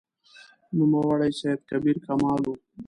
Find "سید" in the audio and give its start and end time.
1.39-1.59